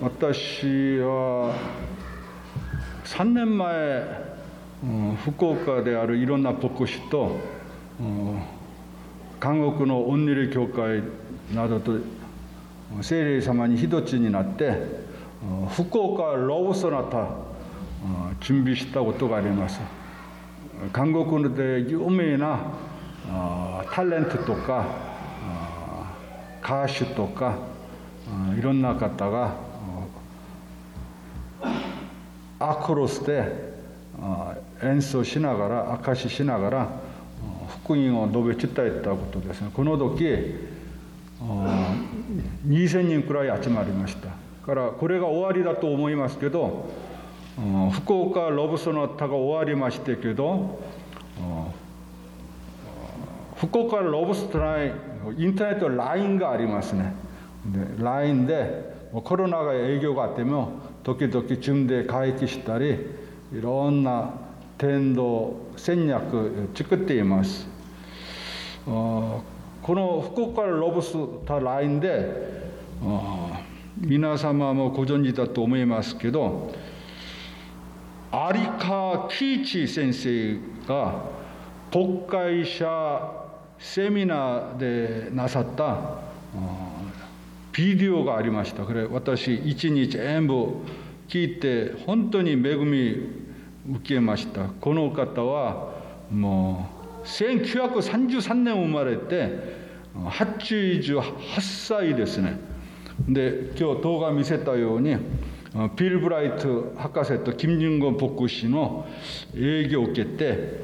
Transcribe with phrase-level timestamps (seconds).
[0.00, 1.54] 私は
[3.04, 4.26] 3年前、
[4.84, 7.38] うん福岡であるいろんな牧師と、
[7.98, 8.42] うん
[9.40, 11.02] 韓国のオンニル教会
[11.54, 11.92] などと
[13.02, 14.66] 聖霊様に一つになって
[15.42, 17.26] うん福岡ロブソナタうん
[18.40, 19.80] 準備したことがあります
[20.92, 22.58] 韓国で有名な
[23.30, 24.84] あタレントとか
[25.42, 26.12] あ
[26.62, 27.56] 歌手とか
[28.28, 29.65] あいろんな方があ
[32.58, 33.74] アクロスで
[34.82, 36.88] 演奏しながら証ししながら
[37.82, 39.70] 福音を述べ伝えたことですね。
[39.72, 40.24] この時
[42.66, 44.30] 2000人くらい集まりました。
[44.66, 46.88] からこれが終わりだと思いますけど
[47.92, 50.80] 福岡ロブソナタが終わりましたけど
[53.56, 54.92] 福岡ロブストライ
[55.38, 57.14] インターネット LINE がありますね。
[57.66, 60.72] で LINE でコロナが営業があっても
[61.06, 62.98] 時々順で会議したり
[63.52, 64.28] いろんな
[64.76, 67.68] 天道戦略作っています。
[68.84, 69.44] こ
[69.86, 71.12] の福岡ロブス
[71.46, 72.72] ターラインで
[73.98, 76.74] 皆様もご存知だと思いますけど
[78.32, 81.22] 有川喜一先生が
[81.92, 83.32] 国会者
[83.78, 86.26] セミナーでなさった
[87.76, 88.84] ビデオがありました。
[88.84, 90.76] これ私一日全部
[91.28, 93.16] 聞いて本当に恵み
[93.96, 94.64] 受けました。
[94.80, 95.92] この方は
[96.30, 96.88] も
[97.22, 99.76] う1933年生まれて
[100.14, 102.58] 88歳ですね。
[103.28, 105.16] で今日動画見せたように
[105.96, 109.06] ビル・ブライト博士と金正恩牧師の
[109.54, 110.80] 営業を受けて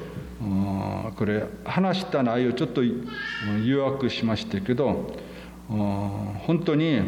[1.15, 5.15] これ話した内容ちょっと誘惑しましたけど
[5.69, 7.01] 本当に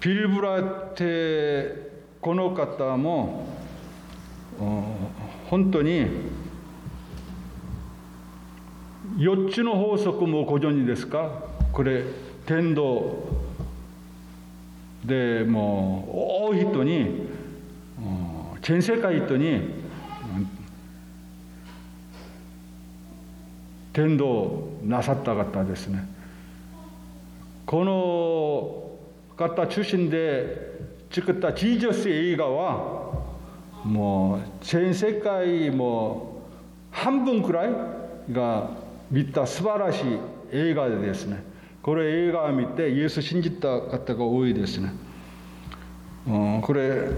[0.00, 0.62] ビル・ブライ
[0.94, 1.04] ト
[2.20, 3.46] この方も
[5.48, 6.06] 本当に
[9.16, 11.30] 4つの法則もご存知ですか？
[11.72, 12.04] これ
[12.46, 13.44] 天道。
[15.04, 17.28] でもう多い人に
[18.62, 19.62] 全世界人にうん
[23.94, 26.06] 天道なさった方ですね。
[27.64, 30.74] この方中心で
[31.10, 33.22] 作ったジージャス映画は
[33.84, 36.42] もう全世界も
[36.90, 37.70] 半分くらい
[38.30, 38.70] が
[39.10, 40.18] 見た素晴らしい
[40.52, 41.54] 映画でですね。
[41.84, 44.90] これ映画を見てイエス信じた方が多いですね、
[46.26, 47.10] うん、これ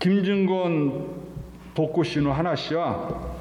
[0.00, 0.92] 金正恩
[1.76, 3.34] 牧師の話は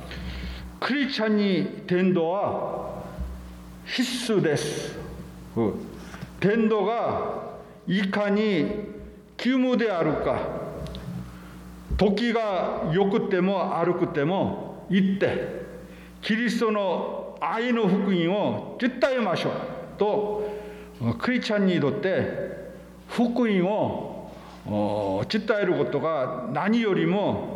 [0.84, 3.04] クリスチャンに天道は
[3.86, 4.98] 必須です。
[5.56, 5.74] うん
[6.42, 7.54] 天道が
[7.88, 8.66] いかに
[9.38, 10.42] 急務であるか
[11.96, 15.62] 時が良くても悪くても行って
[16.22, 19.54] キリストの愛の福音を伝えましょう
[19.98, 20.50] と
[21.18, 22.74] クリスチャンにとって
[23.08, 27.53] 福音を伝えることが何よりも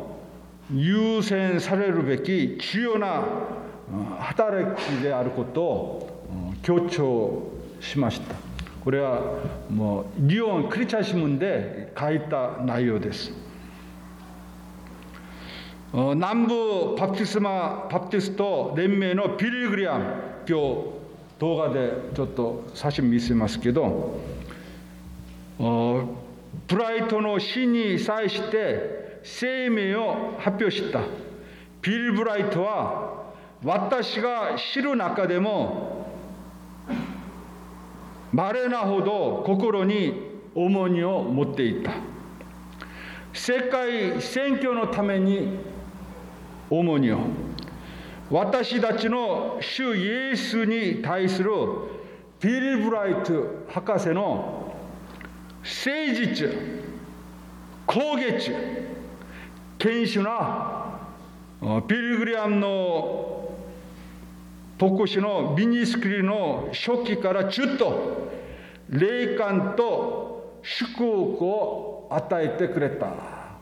[0.73, 3.19] 유센 사례로 뵙기 주요나
[3.89, 5.59] 어, 하다를 이제 아르코또
[6.29, 8.35] 어, 교초심하시다.
[8.83, 9.21] 그래야
[9.69, 13.33] 뭐 니온 크리차시문데 가있다 나이오데스.
[15.93, 21.01] 어, 남부 밥티스마 밥티스토 렘메노 비릴그리암 교
[21.39, 24.21] 도가 돼저또 사실 믿으마스기도
[25.59, 26.25] 어
[26.67, 28.96] 브라이토노 신이 사이시 때
[29.27, 31.01] 際して声明を発表した。
[31.81, 33.25] ビル・ブライトは
[33.63, 36.05] 私が知る中でも
[38.31, 40.13] 稀なほど心に
[40.55, 41.91] 重荷を持っていた。
[43.33, 45.59] 世界選挙のために
[46.69, 47.19] 重荷を。
[48.29, 51.51] 私たちの主イエスに対する
[52.41, 54.75] ビル・ブライト博士の
[55.63, 56.49] 誠実
[57.85, 58.51] 攻撃
[59.79, 60.99] 堅守な
[61.87, 63.55] ビル・グリアムの
[64.79, 68.29] 牧師のミニスクリの初期からずっと
[68.89, 73.07] 霊感と祝福を与えてくれた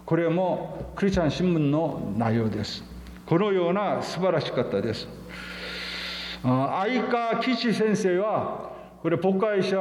[0.05, 2.83] これもクリスチャン新聞の内容です
[3.25, 5.07] このような素晴らしかったです
[6.43, 8.71] 相川岸先生は
[9.01, 9.77] これ牧会者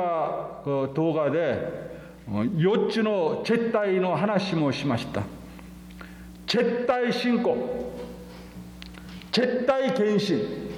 [0.95, 1.95] 動画で
[2.29, 5.23] 4つの絶対の話もしました
[6.55, 7.99] 제딸 신고,
[9.33, 10.71] 제딸 갱신,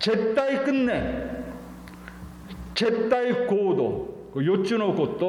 [0.00, 1.44] 제딸 끝내,
[2.74, 5.28] 제딸 고도, 그 요쯔노 곳도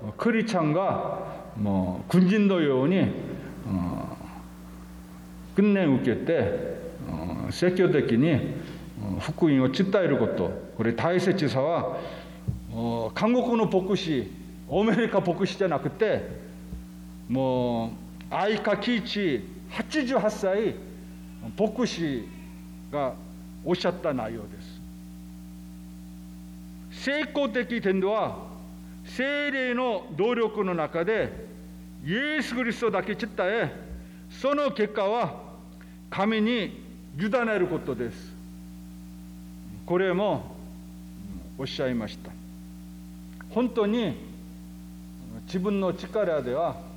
[0.00, 3.12] 어, 크리찬과 뭐 군진도 요원이
[3.66, 4.16] 어,
[5.54, 6.76] 끝내 웃길 때
[7.08, 8.54] 어, 세교대끼니
[9.00, 11.98] 어, 후쿠잉어 찌따이르 것도 우리 다이세 지사와
[12.70, 14.30] 어, 강국군의 복구시
[14.70, 16.26] 아메리카 복구시잖아 그때.
[17.28, 18.01] 뭐
[18.32, 20.74] 愛川喜一88歳
[21.58, 22.26] 牧師
[22.90, 23.12] が
[23.62, 24.48] おっしゃった内容で
[26.90, 27.04] す。
[27.04, 28.38] 成功的点では
[29.04, 31.46] 精霊の努力の中で
[32.04, 33.70] イエス・キリストだけ散ったえ
[34.30, 35.34] その結果は
[36.08, 36.80] 神に
[37.18, 38.32] 委ねることです。
[39.84, 40.56] これも
[41.58, 42.30] おっしゃいました。
[43.50, 44.16] 本当に
[45.44, 46.91] 自分の力では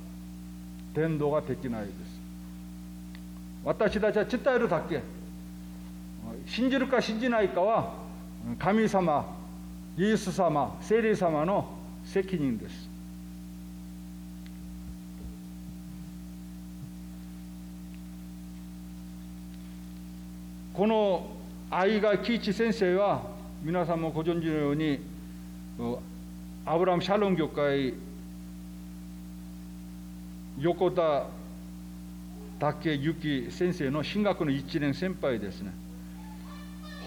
[0.96, 1.94] 伝道ができないです。
[3.62, 5.02] 私たちは伝えるだけ。
[6.46, 7.92] 信じるか信じないかは
[8.58, 9.36] 神様
[9.98, 11.68] イエス様聖霊様の
[12.04, 12.88] 責任です。
[20.72, 21.26] この
[21.70, 23.22] 愛が喜一先生は
[23.62, 25.00] 皆さんもご存知のように
[26.64, 27.94] アブラム・シャロン教会
[30.58, 31.26] 横田
[32.58, 35.72] 竹幸先生の進学の1年先輩ですね。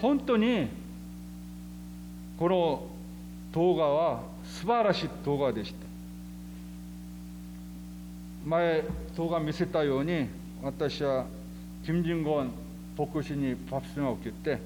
[0.00, 0.68] 本当に
[2.38, 2.86] この
[3.52, 5.78] 動画は素晴らしい動画でした。
[8.46, 8.84] 前
[9.16, 10.28] 動画見せたように
[10.62, 11.26] 私は
[11.84, 12.52] 金正恩
[12.96, 14.58] 牧師にパプスを受けて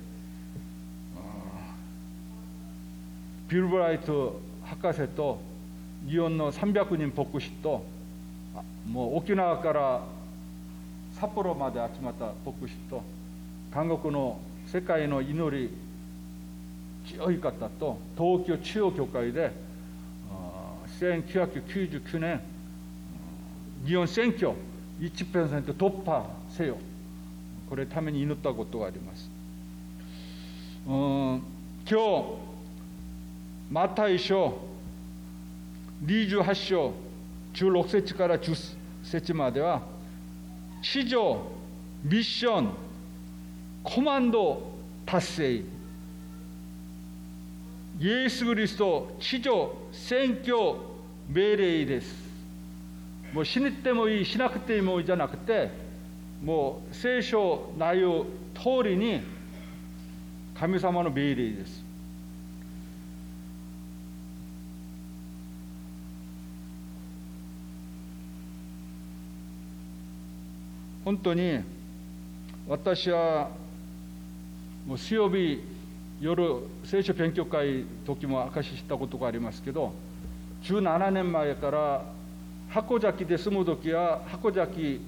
[3.48, 5.40] ビルブライト博士と
[6.08, 7.84] 日本の300人牧師と
[8.86, 10.00] もう沖縄から
[11.20, 13.02] 札幌まで集まった牧師と
[13.72, 15.70] 韓国の世界の祈り
[17.06, 19.52] 強い方と東京中央教会で
[21.00, 22.40] 1999年
[23.84, 24.52] 日本選挙
[25.00, 26.78] 1%突破せよ
[27.68, 29.30] これために祈ったことがあります。
[30.86, 31.42] うん
[31.88, 32.24] 今日
[33.70, 34.58] マタイ書
[36.04, 36.92] 28章
[37.54, 39.82] 16節から10節までは
[40.82, 41.40] 地上
[42.02, 42.70] ミッション
[43.82, 44.72] コマンド
[45.06, 45.62] 達成。
[48.00, 50.56] イエス・キリスト地上選挙
[51.28, 52.24] 命令です。
[53.32, 55.70] もう死ねてもいいしなくてもいいじゃなくて
[56.42, 59.22] もう聖書内容通りに
[60.58, 61.83] 神様の命令です。
[71.04, 71.60] 本当に
[72.66, 73.50] 私は
[74.86, 75.62] もう水曜日
[76.20, 76.42] 夜
[76.84, 79.92] 聖書勉強会時も明かししたことがありますけど
[80.62, 82.04] 17年前から
[82.70, 85.00] 箱崎で住む時は箱崎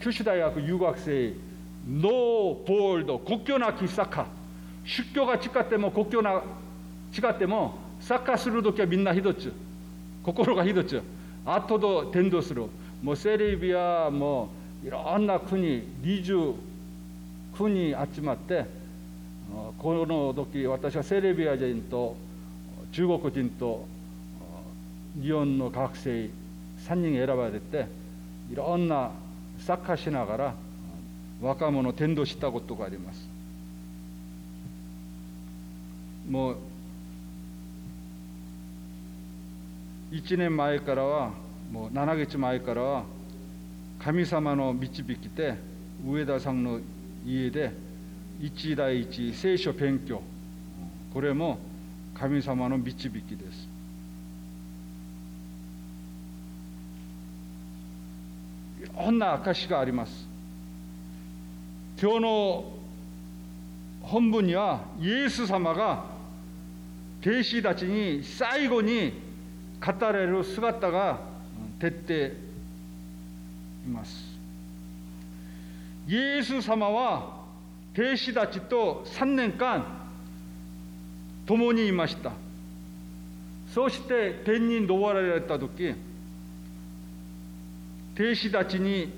[0.00, 1.34] 九州大学留学生
[1.88, 4.26] ノーボールド国境なきサッカー
[4.84, 6.34] 出教が違っても国境な
[7.12, 9.52] 違ってもサッカーする時はみんな一つ
[10.22, 11.02] 心が一つ
[11.44, 12.66] 後と伝道する。
[13.02, 16.54] もうセレビアもういろんな国20
[17.56, 18.64] 国集まって
[19.78, 22.16] この時私はセレビア人と
[22.92, 23.86] 中国人と
[25.20, 26.30] 日本の学生
[26.86, 27.86] 3人選ばれて
[28.50, 29.10] いろんな
[29.60, 30.54] サッカーしながら
[31.40, 33.28] 若者を伝道したことがあります。
[36.28, 36.56] もう
[40.12, 41.30] 1年前からは
[41.72, 43.04] もう7月前からは
[44.04, 45.54] 神様の導きで
[46.04, 46.80] 上田さんの
[47.24, 47.72] 家で
[48.40, 50.20] 一対一聖書勉強。
[51.14, 51.60] これも
[52.12, 53.68] 神様の導きです。
[58.82, 60.26] いろんな証があります。
[62.00, 62.64] 今日の
[64.02, 66.06] 本文にはイエス様が
[67.20, 69.12] 弟子たちに最後に
[69.80, 71.20] 語れる姿が
[71.78, 72.51] 徹底
[73.84, 74.38] います。
[76.08, 77.42] イエス様は
[77.94, 79.84] 弟子たちと3年間
[81.46, 82.32] 共にいました。
[83.72, 85.94] そして天に昇られた時
[88.14, 89.12] 弟子たちに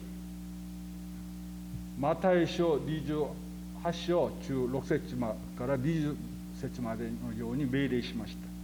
[1.98, 5.16] マタイ書28章中6節
[5.56, 6.16] から20
[6.60, 8.54] 節までのように命令しました。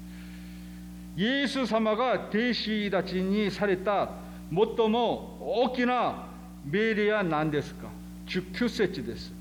[1.20, 4.10] イエス様が弟子たちにされた
[4.52, 6.26] 最も大きな
[6.64, 7.88] 命令は何ですか
[8.26, 9.32] ?19 節です。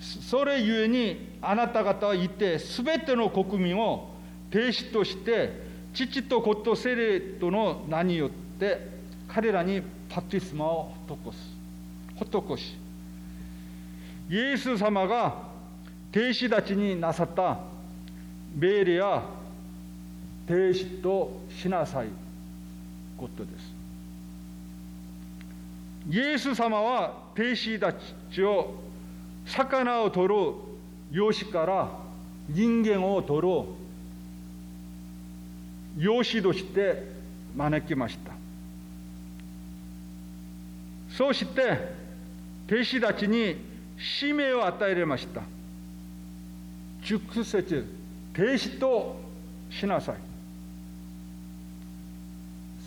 [0.00, 4.10] それゆえにあなた方は言って全ての国民を
[4.50, 5.62] 弟子として
[5.94, 8.88] 父と子と聖霊との名によって
[9.28, 9.80] 彼らに
[10.14, 11.62] バプテスマを施す。
[12.24, 12.76] 施し
[14.30, 15.50] イエス様が
[16.10, 17.58] 弟子たちになさった
[18.54, 19.22] 命令や
[20.46, 22.08] 停止としなさい。
[23.22, 23.71] ことです。
[26.10, 27.92] イエス様は弟子た
[28.32, 28.74] ちを
[29.46, 30.34] 魚を取る
[31.10, 31.88] 養子から
[32.48, 33.64] 人間を取る
[35.98, 37.06] 養子として
[37.54, 38.32] 招きました。
[41.16, 41.78] そうして
[42.66, 43.56] 弟子たちに
[43.98, 45.42] 使命を与えられました。
[47.08, 47.86] 直接
[48.32, 49.20] 停止と
[49.70, 50.16] しなさい。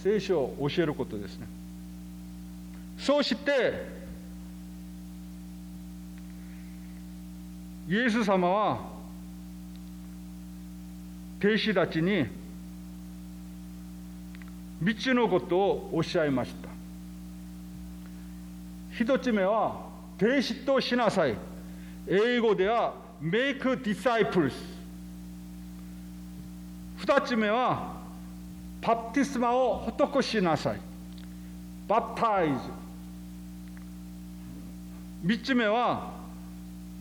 [0.02, 1.55] 聖書を教えることですね。
[2.98, 3.96] そうして
[7.88, 8.80] イエス様は
[11.40, 12.26] 弟子たちに
[14.82, 16.70] 道のことをおっしゃいました。
[18.92, 19.82] 一つ目は
[20.18, 21.36] 弟子としなさい。
[22.08, 24.54] 英語では make disciples
[26.98, 27.96] 二つ目は
[28.82, 30.80] バプティスマを施しなさい。
[31.88, 32.85] バプタイズ。
[35.26, 36.14] 三つ目は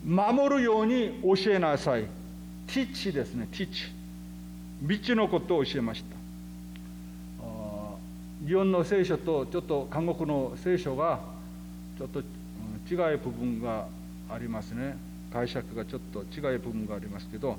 [0.03, 2.05] 守るように教えなさい。
[2.69, 3.47] ティッチですね。
[3.53, 3.93] ティッチ。
[4.81, 6.17] 三つのことを教えました。
[8.47, 11.21] 日本の聖書とちょっと韓国の聖書が
[11.99, 13.89] ちょっと違い部分が
[14.31, 14.97] ありますね。
[15.31, 17.59] 解釈がちょっと違い部分がありますけど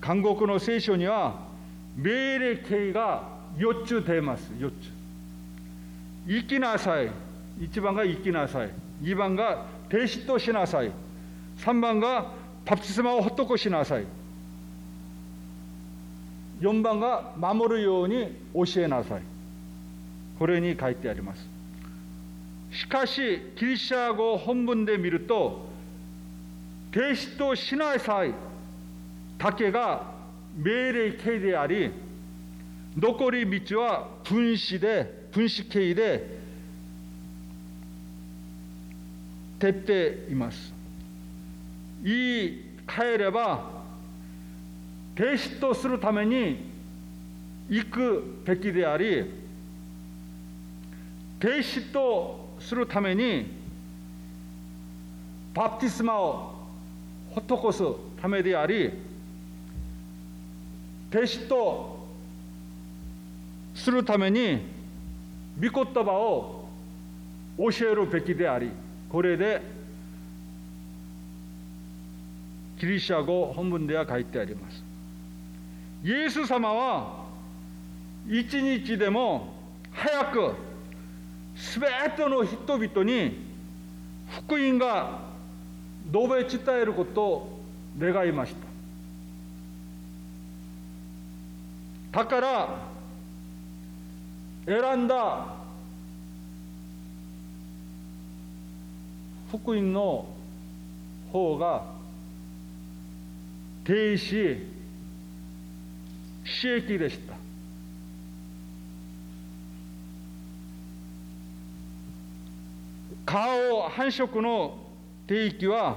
[0.00, 1.40] 韓国の聖書には
[1.94, 4.50] 命令形が4つ出ます。
[4.58, 4.74] 4つ。
[6.26, 7.10] 生きなさい。
[7.60, 8.70] 1番が生きなさい。
[9.02, 10.90] 2番が停止としなさい
[11.58, 12.32] 3番が
[12.64, 14.04] パプテスマを施しなさい
[16.60, 19.22] 4番が守るように教えなさい
[20.38, 21.46] これに書いてあります
[22.72, 23.20] しかし
[23.58, 25.66] ギリシャ語本文で見ると
[26.92, 28.34] 停止としなさい
[29.38, 30.14] だけが
[30.56, 31.90] 命令形であり
[32.96, 36.38] 残り道は分子で分子形で
[39.58, 40.72] 徹っています。
[42.02, 43.70] 言い換えれば
[45.14, 46.70] 停止とするために
[47.68, 49.24] 行くべきであり
[51.40, 53.46] 停止とするために
[55.54, 56.54] バプティスマを
[57.34, 57.82] 施す
[58.20, 58.92] ためであり
[61.10, 62.06] 停止と
[63.74, 64.60] するために
[65.58, 66.68] 御言葉を
[67.58, 68.70] 教えるべきであり。
[69.10, 69.62] これで
[72.78, 74.82] ギリシャ語本文では書いてあります。
[76.04, 77.24] イエス様は
[78.28, 79.54] 一日でも
[79.92, 80.54] 早く
[81.56, 81.86] すべ
[82.16, 83.46] ての人々に
[84.28, 85.20] 福音が
[86.12, 87.60] 述べ伝えることを
[87.98, 88.54] 願いまし
[92.12, 92.20] た。
[92.20, 92.68] だから
[94.66, 95.55] 選んだ
[99.50, 100.26] 福音の
[101.32, 101.84] 方が
[103.84, 104.66] 停止
[106.44, 107.34] 刺激でした。
[113.24, 114.78] 顔繁殖の
[115.26, 115.96] 定域は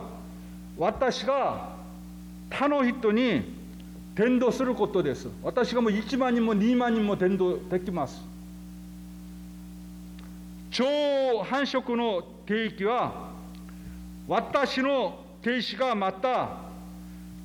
[0.78, 1.76] 私が
[2.50, 3.56] 他の人に
[4.16, 5.28] 伝道することです。
[5.44, 8.22] 私がもう1万人も2万人も伝道できます。
[10.72, 10.84] 超
[11.44, 13.29] 繁殖の定域は
[14.30, 16.50] 私の停止がまた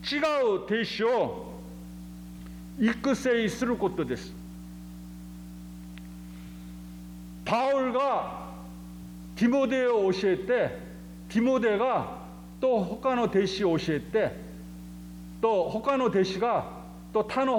[0.04, 1.54] 違う停止を
[2.78, 4.34] 育成することです。
[7.46, 8.50] パウルが
[9.34, 10.44] ティモデを教えて
[11.30, 12.18] ティモデが
[12.60, 14.36] と他の弟子を教えて
[15.40, 16.66] と他の弟子が
[17.14, 17.56] と他の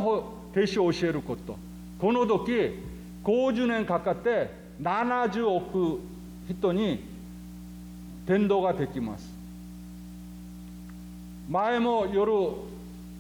[0.51, 1.57] 弟子を教えること。
[1.99, 2.77] この時
[3.23, 5.99] 50年かかって70億
[6.47, 7.14] 人に
[8.25, 9.33] 伝道ができます。
[11.49, 12.31] 前も夜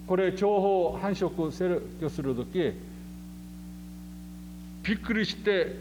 [0.07, 2.73] これ情報繁殖する時
[4.83, 5.77] びっくりして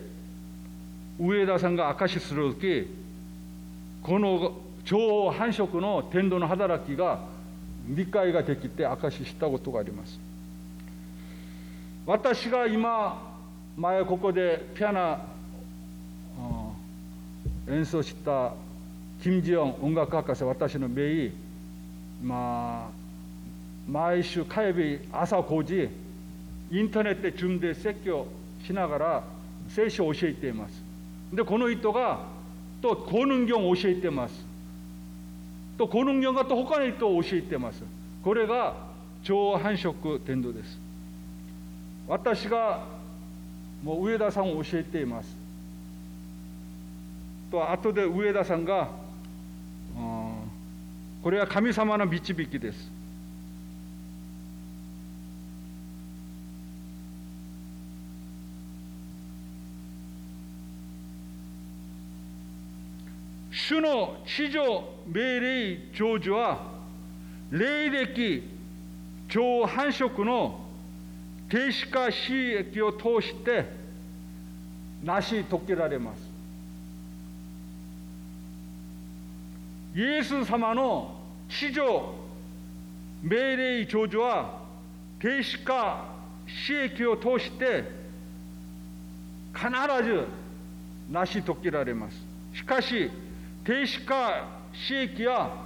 [1.19, 2.91] 上田さんが証しする時
[4.03, 7.21] この超繁殖の天道の働きが
[7.87, 10.19] 理解ができて証ししたことがあります。
[12.07, 13.35] 私が今
[13.77, 15.19] 前ここでピアノ
[17.69, 18.53] 演奏した
[19.25, 21.33] 金ジヨン音楽博士私の名医
[22.23, 25.89] まあ毎週火曜日朝5時
[26.71, 28.27] インターネットで準備説教
[28.63, 29.25] しながら
[29.71, 30.75] 聖書を教えています
[31.33, 32.21] でこの人が
[32.83, 34.45] とこの教を教えています
[35.79, 37.83] とこの教がと他の人を教えています
[38.23, 38.75] これが
[39.23, 40.79] 超繁殖伝道です
[42.07, 42.85] 私が
[43.83, 45.35] もう上田さんを教えています
[47.51, 49.03] と後で上田さんが
[51.25, 52.91] これは神様の導きです。
[63.51, 66.59] 主の地上命令成就は
[67.51, 68.43] 霊歴
[69.31, 70.61] 超繁殖の
[71.49, 73.65] 停止化収益を通して
[75.03, 76.24] 成し遂げられます。
[79.95, 82.15] イエス様の地上
[83.23, 84.61] 命令成就は
[85.21, 86.13] 停止化
[86.47, 87.85] 収益を通して
[89.55, 89.71] 必
[90.05, 90.27] ず
[91.11, 92.17] 成し遂げられます。
[92.55, 93.11] しかし
[93.65, 95.65] 停止化収益は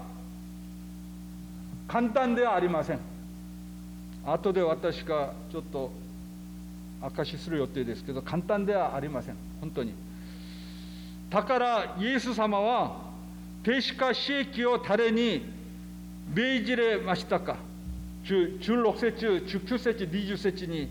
[1.88, 3.00] 簡単ではありません。
[4.26, 5.90] 後で私がちょっと
[7.00, 9.36] 証しする予定ですけど簡単ではありません。
[9.60, 9.94] 本当に。
[11.30, 13.07] だからイエス様は
[13.68, 15.44] 停止化収益を誰に
[16.34, 17.58] 命じれましたか
[18.24, 20.88] ？16節19節20節に、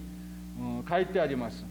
[0.88, 1.66] 書いてあります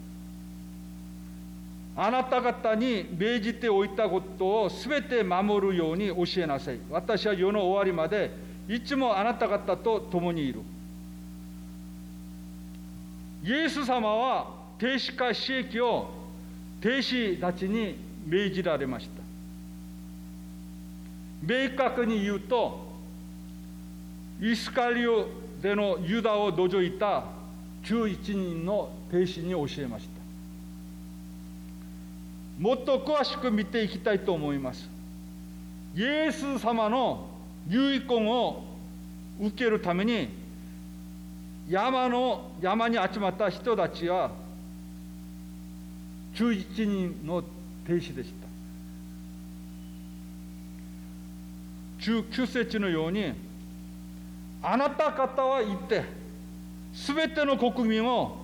[1.96, 6.80] あなた方に命じておいたことをすべて守るように教えなさい。
[6.90, 8.32] 私は世の終わりまで
[8.68, 10.60] いつもあなた方と共にいる。
[13.44, 16.10] イエス様は停止化死役を
[16.80, 17.96] 停止たちに
[18.26, 19.25] 命じられました。
[21.46, 22.84] 明確に言うと、
[24.40, 25.28] イスカリオ
[25.62, 27.24] でのユダを除いた
[27.84, 30.16] 11人の停止に教えました。
[32.58, 34.88] もっと詳しく見ていきたいと思います。
[35.94, 37.28] イエス様の
[37.68, 38.64] 遺言を
[39.40, 40.28] 受けるために
[41.68, 44.30] 山の山に集まった人たちは
[46.34, 47.42] 11人の
[47.86, 48.55] 停止でした。
[52.06, 53.32] 19節のように
[54.62, 56.04] あなた方は言って
[56.94, 58.36] すべての国民を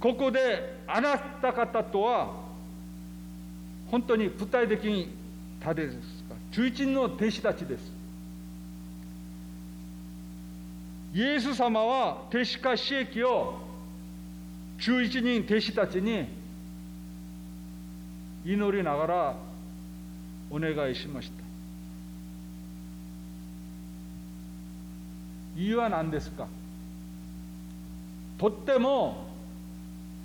[0.00, 2.34] ここであなた方とは
[3.90, 5.14] 本当に具体的に
[5.64, 7.92] 誰ですか？11人の弟子たちです。
[11.12, 13.58] イエス様は弟子化死役を
[14.78, 16.28] 11人弟子たちに
[18.44, 19.34] 祈りながら
[20.50, 21.49] お願いしました。
[25.56, 26.46] 理由は何ですか
[28.38, 29.26] とっても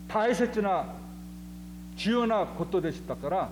[0.07, 0.85] 大切な
[1.97, 3.49] 重要なことでしたから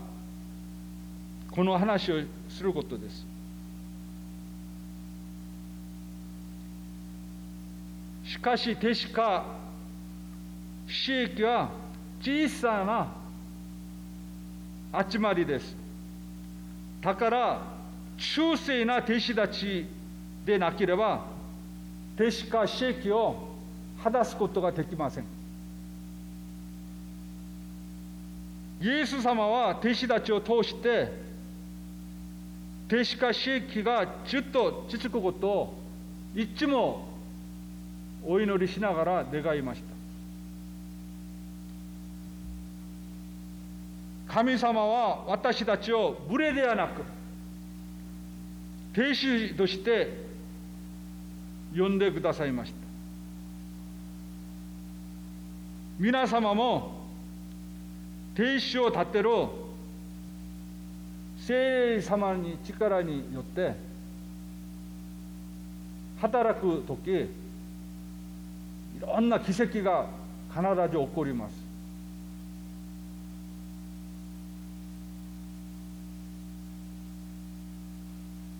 [1.51, 3.25] この話をすることです
[8.25, 9.45] しかし弟子か
[10.87, 11.69] 私益は
[12.21, 12.85] 小さ
[14.93, 15.75] な集まりです
[17.01, 17.61] だから
[18.17, 19.85] 忠誠な弟子たち
[20.45, 21.32] でなければ
[22.15, 23.35] 弟子か私益を
[24.03, 25.25] 果たすことができません。
[28.81, 31.09] イエス様は弟子たちを通して
[32.87, 35.73] 弟子化刺激がずっと続くことを
[36.35, 37.07] いつも
[38.25, 39.81] お祈りしながら願いまし
[44.27, 44.33] た。
[44.33, 47.03] 神様は私たちを無礼ではなく
[48.93, 50.22] 弟子として
[51.75, 52.77] 呼んでくださいました。
[55.99, 57.03] 皆様も
[58.35, 59.29] 停止を立てる
[61.37, 61.53] 聖
[61.95, 63.75] 霊様に力によって
[66.19, 67.29] 働く時い
[69.01, 70.07] ろんな奇跡が
[70.49, 71.53] 必ず起こります。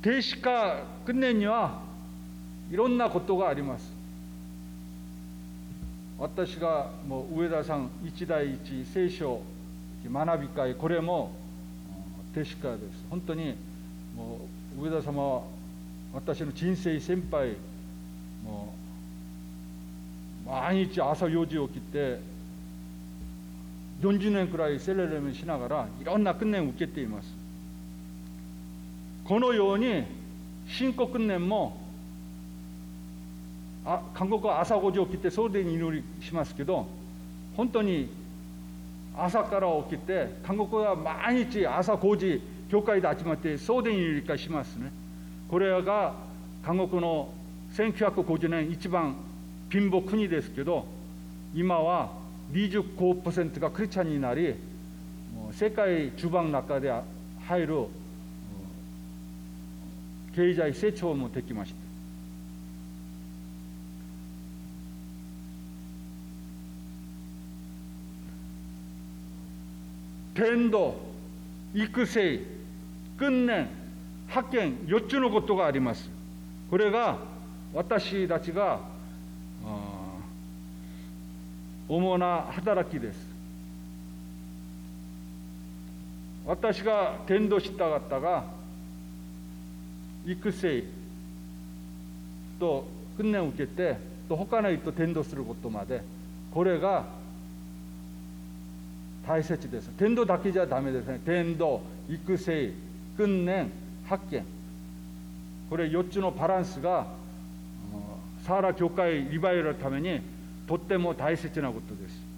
[0.02, 1.82] 停止化訓練には
[2.74, 3.88] いろんなことがあります。
[6.18, 9.44] 私がもう上田さん一代一聖書
[10.12, 11.32] 学び会これも
[12.34, 12.86] 確からです。
[13.12, 13.56] 本当に
[14.18, 14.40] も
[14.80, 15.42] う上田様は
[16.16, 17.58] 私の人生先輩
[18.44, 18.74] も
[20.48, 22.20] う毎日朝4時起きて
[24.02, 27.28] 40年くらいセレレムしながらいろんな訓練を受けています。
[29.26, 30.06] このように
[30.68, 31.83] 信仰訓練も
[33.86, 36.88] あ韓国は朝5時起きて総で祈りしますけど
[37.58, 38.10] 本当に
[39.15, 42.41] 朝から起きて韓国は毎日朝5時
[42.72, 44.91] 教会で集まって総で祈り会しますね。
[45.50, 46.13] これが
[46.65, 47.30] 韓国の
[47.76, 49.15] 1950年一番
[49.69, 50.86] 貧乏国ですけど
[51.54, 52.12] 今は
[52.52, 54.56] 25%がクリスチャンになり
[55.52, 56.91] 世界中盤の中で
[57.48, 57.86] 入る
[60.36, 61.83] 経済成長もできました。
[70.34, 70.96] 伝道
[71.74, 72.39] 育成
[73.17, 73.67] 訓練
[74.28, 76.10] 派遣4つのことがあります。
[76.69, 77.17] これが
[77.74, 78.80] 私たちが
[81.88, 83.34] 主な働きです。
[86.46, 88.43] 私が伝道した方が
[90.26, 90.84] 育成
[92.60, 92.86] と
[93.17, 96.02] 訓練を受けてと他の人と伝道することまで
[96.52, 97.06] これが
[99.28, 99.90] 大切です。
[99.98, 101.20] 伝道だけじゃダメですね。
[101.26, 102.74] 伝道育成
[103.18, 103.72] 訓練
[104.06, 104.44] 発見。
[105.70, 107.08] これ4つのバランスが
[108.46, 110.22] サーラ教会リバイルのために
[110.68, 112.34] とっても大切なことです。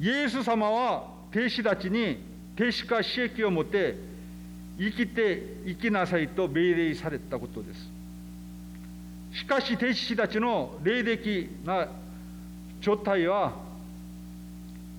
[0.00, 2.18] イエス様は弟子たちに
[2.56, 3.96] 弟子化刺激を持って
[4.78, 7.90] 生きて生きなさいと命令されたことです。
[9.34, 11.88] しかし弟子たちの霊的な
[12.84, 13.54] 状態は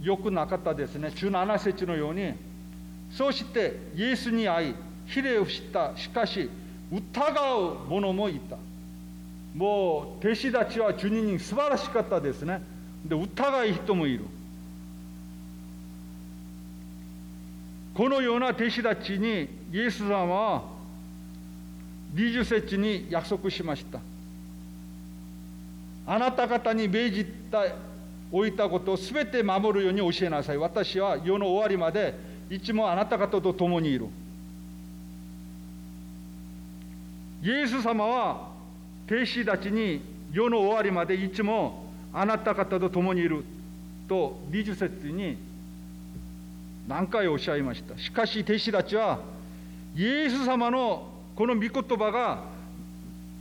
[0.02, 1.10] 良くなかったですね。
[1.10, 2.34] 17節のように
[3.12, 5.96] そしてイエスに会いひれをした。
[5.96, 6.50] しかし
[6.92, 8.58] 疑う者もいた。
[9.56, 12.64] もう弟子たちは主人に素晴らしかったですね。
[13.06, 14.26] で疑い人もいる。
[17.94, 20.64] このような弟子たちにイエス様は
[22.16, 24.00] 20節に約束しました。
[26.08, 27.66] あなた方に命じた
[28.32, 30.58] 置いたことを全て守るように教えなさい。
[30.58, 32.14] 私は世の終わりまで
[32.50, 34.08] いつもあなた方と共にいる。
[37.44, 38.50] イエス様は
[39.08, 43.44] 弟子たちに世の終わりまでいつもあなた方と共にいる。
[44.08, 45.38] と20節に
[46.88, 47.98] 何回おっしゃいました。
[47.98, 49.20] しかし弟子たちは
[49.96, 52.44] イエス様のこの御言葉が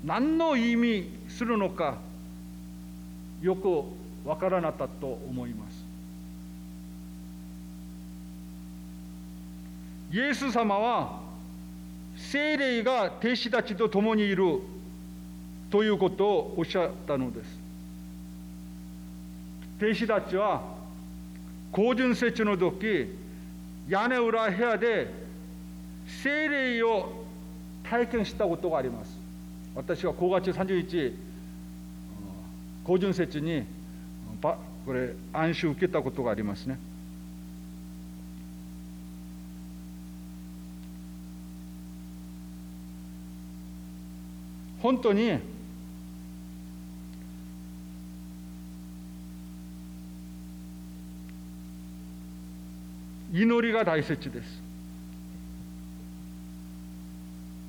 [0.05, 1.99] 何の意味するのか
[3.45, 3.69] よく
[4.27, 5.85] わからなかったと思います。
[10.11, 11.21] イエス様は
[12.17, 14.61] 精霊が弟子たちと共にいる
[15.71, 17.59] ということをおっしゃったのです。
[19.77, 20.63] 弟子たちは
[21.71, 23.11] 高純節の時
[23.87, 25.13] 屋根裏部屋で
[26.07, 27.27] 精霊を
[27.83, 29.19] 体験したことがあります。
[29.75, 31.34] 私は5月30日
[32.85, 33.65] 高純節に
[34.43, 36.79] これ暗視受けたことがありますね。
[44.83, 45.39] 本当に
[53.33, 54.63] 祈りが大切です。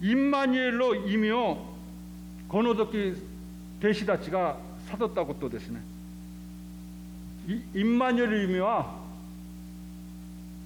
[0.02, 1.58] インマニエルの意味を
[2.50, 3.16] この時
[3.80, 4.58] 弟子たちが
[4.92, 5.82] 悟ったことですね。
[7.74, 8.96] インマニュエル意味は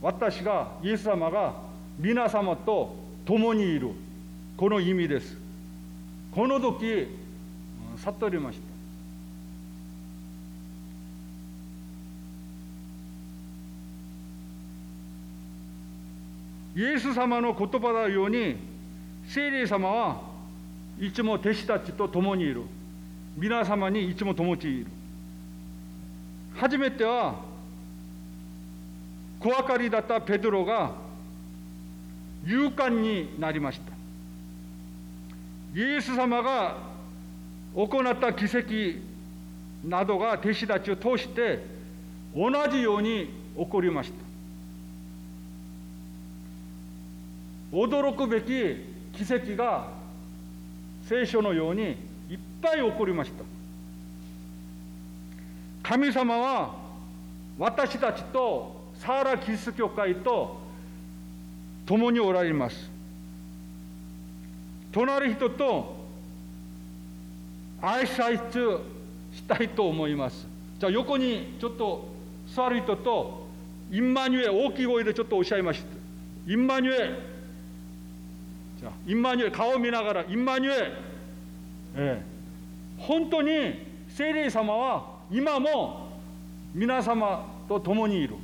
[0.02, 1.54] 私がイエス様が
[1.98, 3.92] 皆様と共にいる。
[4.56, 5.38] この意味です。
[6.32, 7.08] この時
[7.98, 8.70] 悟りました。
[16.80, 18.56] イエス様の言葉のように
[19.28, 20.22] 聖霊様は
[20.98, 22.64] いつも弟子たちと共にいる。
[23.40, 24.88] 皆様にいつも共にいる。
[26.58, 27.36] 初めては
[29.40, 30.92] 小分かりだったペドロが
[32.46, 33.94] 勇敢になりました。
[35.74, 36.76] イエス様が
[37.74, 39.00] 行った奇跡
[39.88, 41.64] などが弟子たちを通して
[42.36, 44.18] 同じように起こりました。
[47.72, 49.88] 驚くべき奇跡が
[51.04, 53.44] 聖書のようにいっぱい起こりました。
[55.82, 56.76] 神様は
[57.58, 60.60] 私たちとサーラ・キリスト教会と
[61.86, 62.90] 共におられます。
[64.92, 65.98] 隣人と
[67.82, 68.82] 挨拶
[69.34, 70.46] したいと思います。
[70.80, 72.08] じゃあ横にちょっと
[72.54, 73.48] 座る人と
[73.92, 76.52] インマニュエ大きい声でちょっとおっしゃいました。
[76.52, 77.20] インマニュエ
[78.80, 81.09] じゃあインマニュエ顔を見ながらインマニュエ
[81.96, 82.04] 엘.
[82.04, 82.22] 예.
[83.00, 83.50] 本当に
[84.10, 86.10] 聖霊様は今も
[86.74, 88.36] 皆様と共にいる。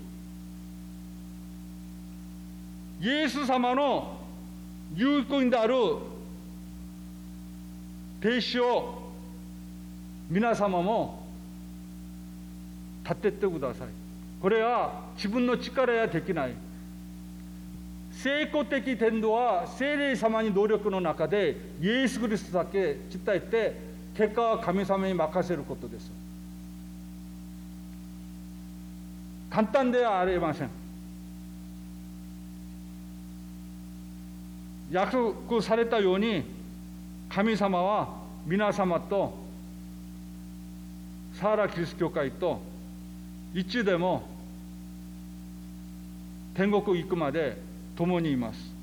[3.02, 4.18] イエス様の
[4.96, 5.74] 有効である
[8.22, 9.12] 停止を
[10.30, 11.24] 皆様も
[13.04, 13.88] 立ててください。
[14.42, 16.54] これは自分の力やできない。
[18.22, 23.76] 成功的天道は聖霊様に努力の中でイエス・キリストだけ伝えて
[24.16, 26.12] 結果は神様に任せることです。
[29.50, 30.70] 簡単ではありません。
[34.92, 35.12] 約
[35.48, 36.44] 束されたように
[37.30, 39.34] 神様は皆様と
[41.34, 42.62] サーラキリスト教会と
[43.54, 44.24] 一でも
[46.54, 47.58] 天国行くまで
[47.96, 48.76] 共にいます。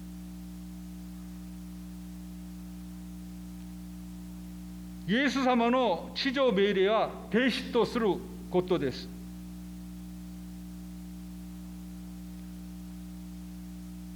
[5.09, 8.07] イエス様の地上命令は停止とする
[8.51, 9.09] ことです。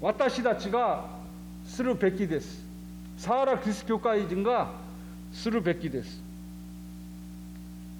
[0.00, 1.04] 私たちが
[1.66, 2.64] するべきです。
[3.18, 4.70] サーラキリスト教会人が
[5.32, 6.22] するべきです。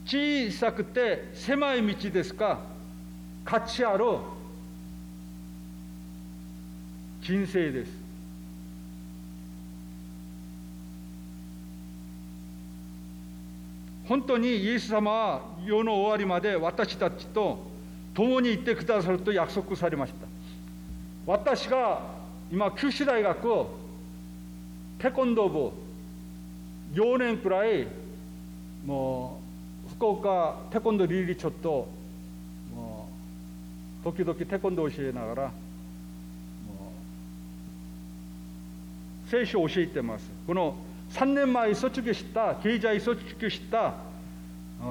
[0.07, 2.61] 小さくて狭い道ですが
[3.45, 4.05] 価値ある
[7.27, 7.91] 人生です。
[14.07, 17.59] 本当にイエス様は世の終わりまで私たちと
[18.15, 20.29] 共に行ってくださると約束されました。
[21.27, 22.01] 私が
[22.53, 23.67] 今九州大学
[25.01, 25.73] テコンドー部
[26.95, 27.89] 4年くらい
[28.87, 29.41] も
[29.89, 31.89] う福岡テコンドーリーリちょっと
[32.73, 33.09] も
[34.03, 35.66] う時々テコンドー教えながら
[39.31, 40.31] 聖書を教えてます。
[40.47, 40.77] この
[41.11, 43.95] 3年前卒業した経済卒業した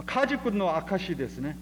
[0.05, 1.57] 家族の証ですね。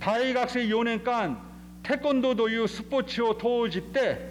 [0.00, 1.38] 大学生4年間
[1.82, 4.30] テコンドーというスポーツを通じて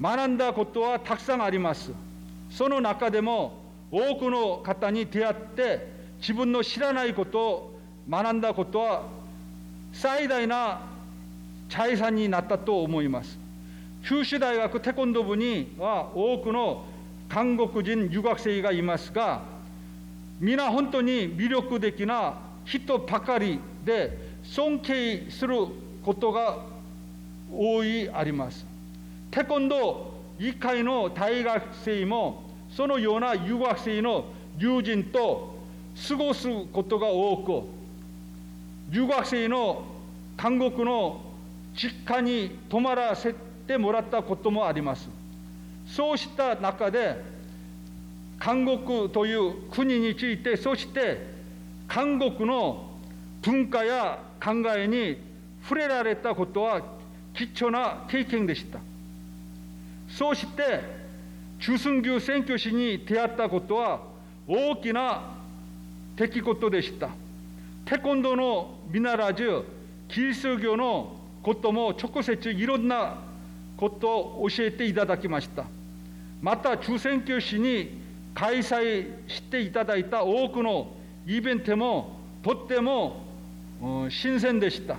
[0.00, 1.92] 学んだことはたくさんあります。
[2.50, 5.86] その中でも多くの方に出会って
[6.18, 7.80] 自分の知らないことを
[8.10, 9.02] 学んだことは
[9.92, 10.80] 最大な
[11.72, 13.38] 財産になったと思います。
[14.04, 16.84] 九州大学テコンドー部には多くの
[17.30, 19.40] 韓国人留学生がいますが
[20.38, 22.34] 皆本当に魅力的な
[22.66, 25.54] 人ばかりで尊敬する
[26.04, 26.58] ことが
[27.50, 28.66] 多いあります。
[29.30, 34.26] テコンドー以外の大学生もそのような留学生の
[34.58, 35.56] 友人と
[36.08, 37.62] 過ごすことが多く
[38.90, 39.84] 留学生の
[40.36, 41.31] 韓国の
[41.74, 43.34] 実家に泊まらせ
[43.66, 45.08] てもらったこともあります。
[45.86, 47.16] そうした中で
[48.38, 51.32] 韓国という国についてそして
[51.88, 52.90] 韓国の
[53.42, 55.18] 文化や考えに
[55.62, 56.82] 触れられたことは
[57.34, 58.78] 貴重な経験でした。
[60.08, 60.80] そして
[61.60, 64.00] 中寸牛選挙士に出会ったことは
[64.46, 65.36] 大きな
[66.16, 67.10] 出来事でした。
[67.84, 69.64] テコンドーのみならず
[70.08, 73.18] キリスト教のことも直接いろんな
[73.76, 75.64] ことを教えていただきました。
[76.40, 78.00] また中選挙士に
[78.34, 80.88] 開催していただいた多くの
[81.26, 83.24] イベントもとっても
[84.08, 84.96] 新鮮でした。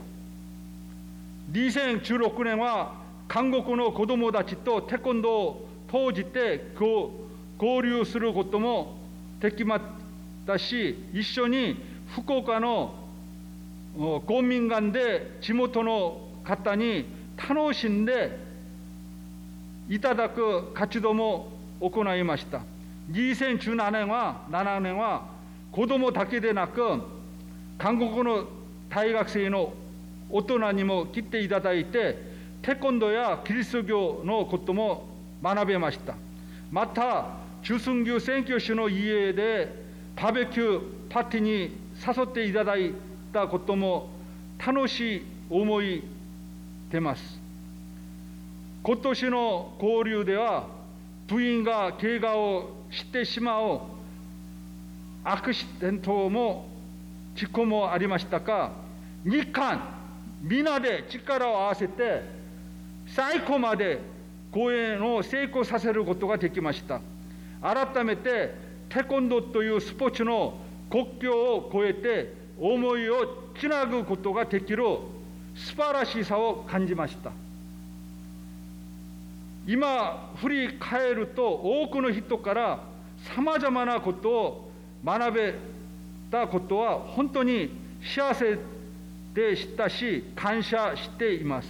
[1.51, 2.93] 2016年は
[3.27, 5.67] 韓国の子どもたちとテコンドーを
[6.12, 8.97] 通じて交流することも
[9.39, 9.82] できまし
[10.47, 11.77] たし一緒に
[12.15, 12.95] 福岡の
[14.25, 17.06] 公民館で地元の方に
[17.38, 18.38] 楽しんで
[19.89, 21.51] いただく活動も
[21.82, 22.62] 行いました。
[23.12, 25.27] 2017年は7年は
[25.71, 27.01] 子どもだけでなく
[27.77, 28.47] 韓国の
[28.89, 29.73] 大学生の
[30.29, 32.17] 大人にも来ていただいて
[32.62, 35.10] テコンドーやキリスト教のことも
[35.43, 36.15] 学べました。
[36.71, 37.25] また
[37.62, 39.84] 中寸牛選挙手の家で
[40.15, 41.49] バーベキューパーティーに
[42.06, 42.93] 誘っていただい
[43.34, 44.10] たことも
[44.65, 46.03] 楽しい思い
[46.93, 47.39] 出ます。
[48.84, 50.67] 今年の交流では
[51.27, 53.79] 部員が怪我をしてしまう。
[55.23, 56.67] アクシデントも
[57.36, 58.71] 事故もありましたが
[59.25, 59.82] 日韓
[60.43, 62.21] 皆で力を合わせて
[63.08, 63.99] 最後まで
[64.51, 67.01] 公演を成功させることができました。
[67.62, 68.53] 改めて
[68.89, 70.60] テコンドーというスポーツの
[70.91, 74.84] 国境を越えて思いをつなぐことができる
[75.55, 77.31] 素晴らしさを感じました。
[79.65, 82.79] 今振り返ると多くの人から
[83.33, 84.71] さまざまなことを
[85.05, 85.55] 学べ
[86.29, 87.69] たことは本当に
[88.03, 88.57] 幸せ
[89.33, 91.67] でしたし感謝しています。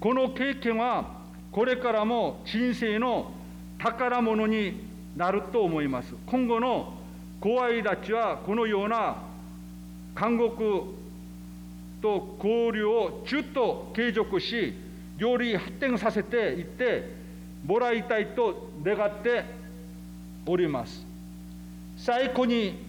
[0.00, 1.20] この経験は
[1.52, 3.32] これからも人生の
[3.78, 6.14] 宝物になると思います。
[6.26, 6.94] 今後の
[7.40, 9.16] 後輩たちはこのような
[10.14, 10.82] 韓国
[12.00, 14.74] と交流をずっと継続し
[15.18, 17.12] より発展させていって
[17.64, 19.44] もらいたいと願って
[20.46, 21.06] おります。
[21.96, 22.82] 最高に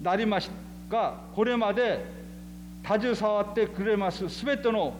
[0.00, 0.48] なりまし
[0.90, 2.04] たがこれまで
[2.84, 4.94] 携わってくれますすべての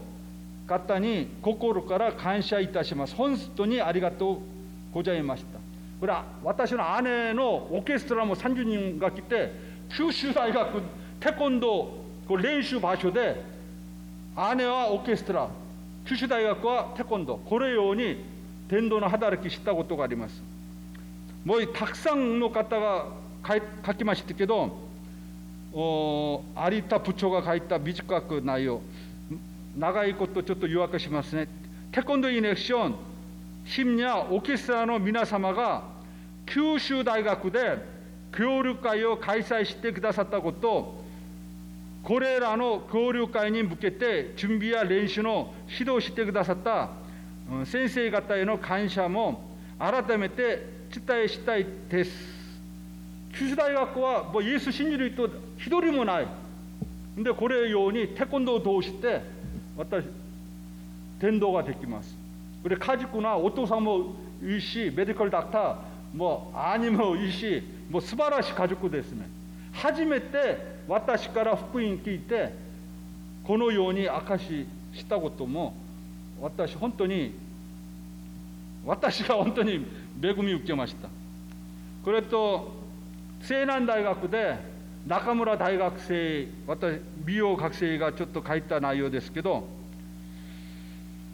[0.66, 3.14] 方に心から感謝いたします。
[3.14, 4.38] 本当にありがとう
[4.92, 5.60] ございました。
[6.00, 9.52] これは私の姉のオーケストラも30人が来て
[9.96, 10.82] 九州大学
[11.20, 13.40] テコンドー練習場所で
[14.56, 15.48] 姉はオーケストラ
[16.04, 18.24] 九州大学はテコンドーこれように
[18.68, 20.42] 伝道の働きしたことがあります
[21.44, 23.06] もうたくさんの方が
[23.86, 24.76] 書きましたけど
[25.72, 28.80] 有田部長が書いた短く内容
[29.78, 31.48] 長いことちょっと誘惑しますね
[31.92, 32.94] テコンドーイネクション
[33.64, 35.84] 심야オーケストラの皆様が
[36.46, 37.78] 九州大学で
[38.36, 41.05] 協力会を開催してくださったこと
[42.06, 46.90] とこれらの交流会に向けて準備や練習の指導してくださった
[47.64, 49.42] 先生方への感謝も
[49.78, 52.12] 改めて伝えしたいです。
[53.36, 55.26] 九州大学はもうイエス信じる人
[55.58, 56.28] 一人もない。
[57.18, 59.20] で、これようにテコンドーを通して
[59.76, 60.06] 私、
[61.20, 62.16] 伝道ができます。
[62.62, 65.76] これ家族なお父さんもいいし、メディカルダクター
[66.14, 69.35] も兄もいいし、もう素晴らしい家族ですね。
[69.82, 70.58] 初めて
[70.88, 72.52] 私から福音聞いて
[73.44, 75.74] このように証ししたことも
[76.40, 77.34] 私本当に
[78.84, 79.84] 私が本当に
[80.22, 81.08] 恵み受けました。
[82.04, 82.72] これと
[83.42, 84.56] 西南大学で
[85.06, 89.68] 中村大学生私美容学生がちょっと書いた内容ですけど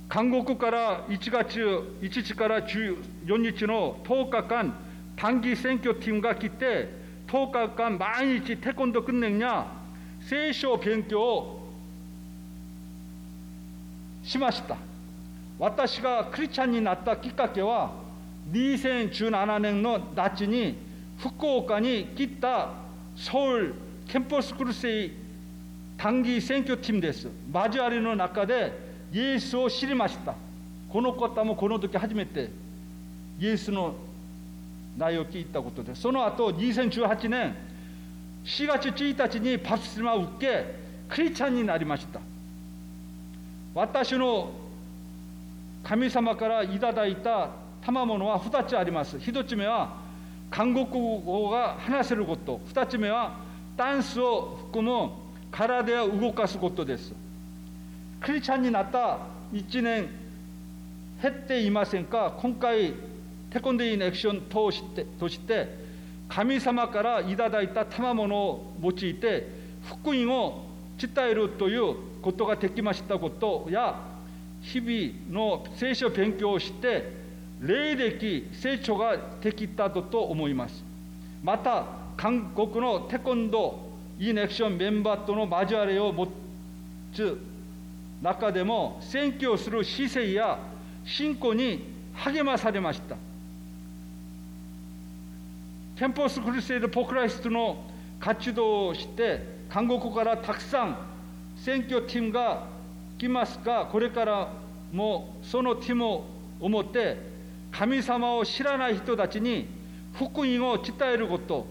[0.09, 1.59] 韓国から1月
[2.01, 4.75] 1日から14日の10日間
[5.17, 7.02] 短期選挙チームが来て
[7.33, 9.67] 10日間毎日テコンド訓練や
[10.29, 11.59] 聖書を勉強
[14.23, 14.77] しました
[15.59, 17.91] 私がクリスチャンになったきっかけは
[18.51, 20.77] 2017年の夏に
[21.19, 22.69] 福岡に来た
[23.17, 23.75] ソウル
[24.07, 25.13] キャンパスクルセイ
[25.97, 28.73] 短期選挙チームです交わりの中で
[29.11, 30.35] イエスを知りました
[30.91, 32.51] この方もこの時初めて
[33.41, 33.95] イエスの
[34.97, 37.55] 内容を聞いたことでその後2018年
[38.45, 40.75] 4月1日にパスマを受け
[41.09, 42.21] クリチャンになりました。
[43.75, 44.51] 私の
[45.85, 47.51] 神様からいただいた
[47.85, 49.17] 賜物は2つあります。
[49.17, 49.97] 1つ目は
[50.51, 52.61] 韓国語が話せること。
[52.73, 53.39] 2つ目は
[53.77, 55.11] ダンスを含む
[55.51, 57.13] 体を動かすことです。
[58.21, 59.19] クリチャンになった
[59.53, 60.09] 1年
[61.23, 62.35] 減っていませんか？
[62.39, 62.95] 今回
[63.53, 65.69] テコンドインエクション通してとして
[66.29, 69.47] 神様からいただいた賜物を用いて
[69.85, 70.65] 福音を
[70.99, 74.01] 伝えるということができましたことや
[74.63, 77.13] 日々の聖書を勉強をして
[77.61, 80.83] 霊的成長ができたと思います。
[81.45, 81.85] また
[82.17, 86.29] 韓国のテコンドーインエクションメンバーとの交わりを持
[87.13, 87.39] つ
[88.23, 90.59] 中でも宣教する姿勢や
[91.05, 91.85] 信仰に
[92.15, 93.17] 励まされました。
[96.03, 97.85] キャンポスクルセイド・ポクライストの
[98.19, 100.99] 活動をして韓国からたくさん
[101.55, 102.67] 選挙チームが
[103.19, 104.53] 来ますがこれから
[104.93, 106.25] もそのティムを
[106.59, 107.19] 思って
[107.71, 109.69] 神様を知らない人たちに
[110.15, 111.69] 福音を伝えること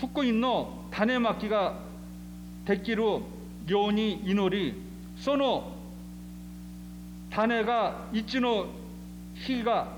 [0.00, 1.74] 福音の種まきが
[2.64, 3.20] できるよ
[3.88, 4.80] うに祈り
[5.20, 5.74] その
[7.30, 8.64] 種が一の
[9.34, 9.88] 日が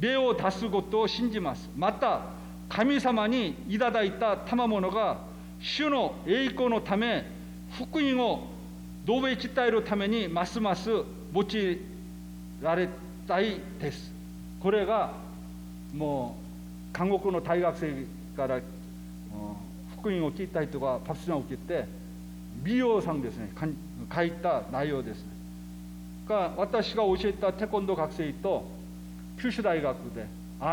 [0.00, 2.35] 芽を出すことを信じますまた
[2.68, 5.18] 神様にいただいた賜物が
[5.60, 7.24] 主の栄光のため
[7.78, 8.46] 福音を
[9.04, 11.04] 同盟伝えるためにますます用
[11.42, 11.78] い
[12.60, 12.88] られ
[13.26, 14.12] たいです。
[14.60, 15.12] これが
[15.94, 16.36] も
[16.92, 18.06] う韓国の大学生
[18.36, 18.60] から
[19.98, 21.84] 福音を聞いた人がパスナを受けて
[22.62, 23.50] 美容さんですね
[24.14, 25.24] 書いた内容です。
[26.28, 28.64] が私が教えたテコンドー学生と
[29.40, 30.26] 九州大学で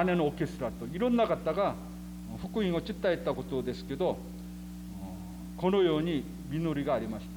[0.05, 1.75] 姉のオーケストラといろんな方が
[2.41, 4.17] 福音を伝えたことですけど
[5.57, 7.31] このように実りがありました。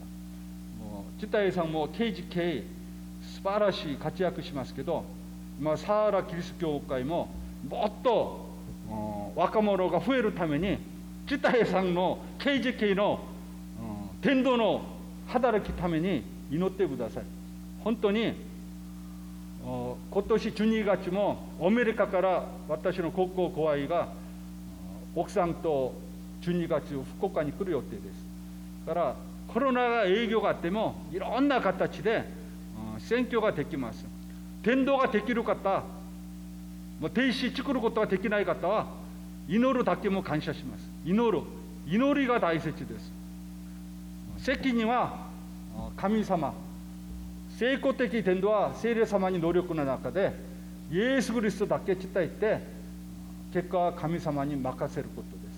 [1.17, 2.63] 自体さんも KGK
[3.23, 5.05] 素晴らしい活躍しますけど
[5.59, 7.29] 今サハラキリスト教会も
[7.69, 8.47] もっと
[9.35, 10.79] 若者が増えるために
[11.25, 13.21] 自体さんの KGK の
[14.21, 14.83] 伝道の
[15.27, 17.25] 働きために祈ってください。
[17.83, 18.35] 本当に
[19.67, 24.09] 今年12月もアメリカから私の高校後輩が
[25.17, 25.93] 奥さんと
[26.43, 26.85] 12月
[27.19, 28.05] 福岡に来る予定です
[28.87, 29.17] だから
[29.49, 32.25] コロナが営業があってもいろんな形で
[33.01, 34.05] 選挙ができます
[34.63, 35.83] 伝道ができる方
[37.01, 38.87] もう停止作ることができない方は
[39.49, 41.43] 祈るだけも感謝します祈る
[41.89, 43.13] 祈りが大切です
[44.39, 45.27] 責任は
[45.97, 46.55] 神様
[47.59, 50.33] 成功的伝道は聖霊様に努力の中で
[50.93, 52.61] イエス・キリストだけ伝えて
[53.53, 55.57] 結果は神様に任せることです。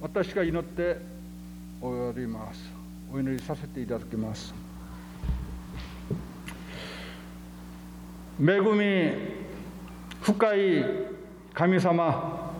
[0.00, 0.98] 私が祈って
[1.80, 2.62] おります。
[3.12, 4.54] お祈りさせていただきます。
[8.40, 9.12] 恵み
[10.20, 10.84] 深い
[11.52, 12.52] 神様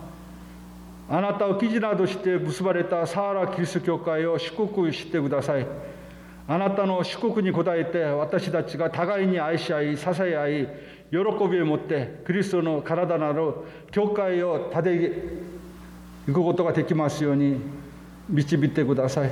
[1.08, 5.91] あなたを記事などして結ばれたサーラキリスト教会を祝福してください。
[6.52, 10.68] あなたの祝福に応えて私たちが互いに愛し合い支え合い
[11.10, 13.54] 喜びを持ってクリストの体なる
[13.90, 14.94] 教会を立て
[16.28, 17.58] いくことができますように
[18.28, 19.30] 導いてください。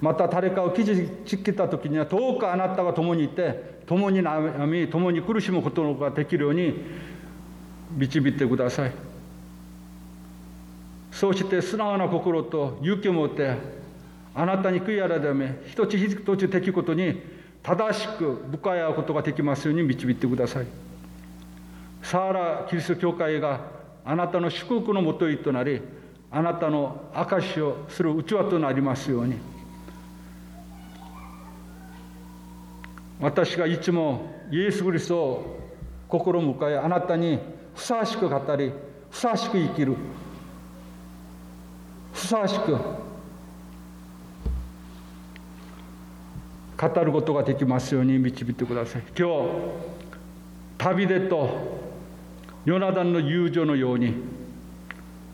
[0.00, 6.82] また誰かを傷つけた時にはどうかあなたが共にいて共に悩み共に苦しむことができるように
[7.94, 8.92] 導いてください。
[11.10, 13.81] そうして素直な心と勇気を持って
[14.34, 17.20] あなたに悔い改め一つ一つできることに
[17.62, 20.66] 正しく向かい合うことができますように導いてください。
[22.02, 23.60] サーラキリスト教会が
[24.04, 25.80] あなたの祝福のもといとなり
[26.30, 29.36] あなたの証しをする器となりますように。
[33.20, 35.60] 私がいつもイエス・キリストを
[36.08, 37.38] 心向かいあなたに
[37.74, 38.72] ふさわしく語り
[39.10, 39.94] ふさわしく生きる
[42.12, 42.76] ふさわしく
[46.88, 49.02] 語ることができますように導いてください。
[49.16, 49.32] 今日
[50.78, 51.80] 旅でと
[52.64, 54.14] ヨナダンの友情のように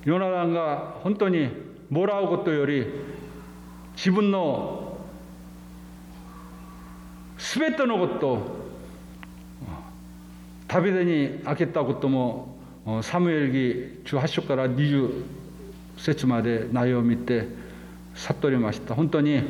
[0.05, 1.49] ヨナダンが本当に
[1.89, 2.87] もらうことより
[3.97, 4.99] 自分の
[7.39, 8.59] 全てのことを
[10.67, 12.59] 旅でに開けたことも
[13.01, 15.25] サムエル記18章から20
[15.97, 17.49] 節まで内容を見て
[18.15, 18.95] 悟りました。
[18.95, 19.43] 本当に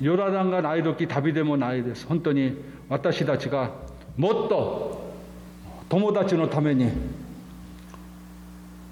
[0.00, 2.06] ヨラダンがない時旅でもないです。
[2.06, 2.56] 本当に
[2.88, 3.70] 私たちが
[4.16, 5.12] もっと
[5.88, 6.90] 友達のために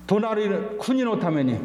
[0.06, 1.56] 隣の国のために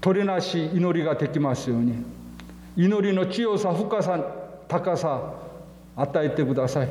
[0.00, 2.02] 取りなし祈りができますように
[2.76, 4.18] 祈りの強さ深さ
[4.66, 5.34] 高さ
[5.96, 6.88] 与えてください。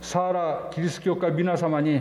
[0.00, 2.00] サーラキリスト教会皆様に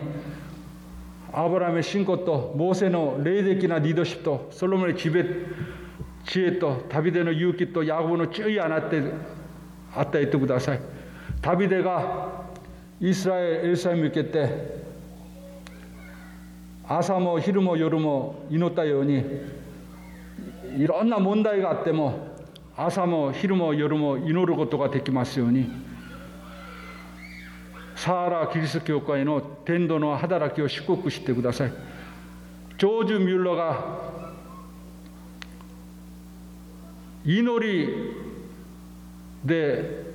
[1.34, 5.26] アブラメ信仰とモーセの霊的なリードシップとソロモンの知恵
[6.28, 9.14] 知恵と旅での勇気とヤゴの注意を与え
[9.96, 10.82] 与えてください
[11.42, 12.46] 旅でが
[13.00, 14.86] イスラエルエルサに向けて
[16.86, 19.24] 朝も昼も夜も祈ったように
[20.78, 22.36] いろんな問題があっても
[22.76, 25.70] 朝も昼も夜も祈ることができますように
[27.96, 31.74] サーラキリスト教会の天道の働きを祝福してください
[32.78, 34.07] ジョージ・ミューラが
[37.28, 37.90] 祈り
[39.44, 40.06] で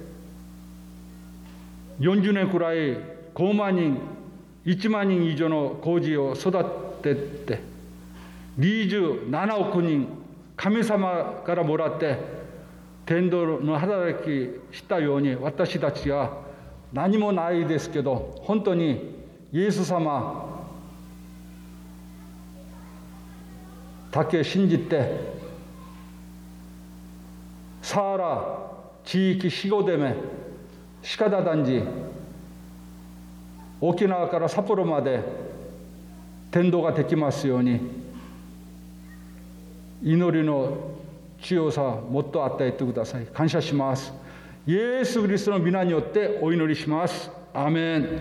[2.00, 2.96] 40年くらい
[3.34, 3.98] 5万人
[4.64, 6.64] 1万人以上の工事を育
[7.02, 7.60] てて
[8.58, 10.08] 27億人
[10.56, 12.16] 神様からもらって
[13.04, 16.40] 天道の働きしたように私たちは
[16.94, 20.64] 何もないですけど本当にイエス様
[24.10, 25.31] だけ信じて
[27.82, 28.58] サーラ
[29.04, 30.14] 地域四五でめ
[31.18, 31.82] 鹿田団地
[33.80, 35.20] 沖縄から札幌まで
[36.52, 37.80] 天道ができますように
[40.02, 40.92] 祈りの
[41.40, 44.12] 強さもっと与えてください感謝します
[44.66, 48.20] イエス・キリストの皆によってお祈りしますアメン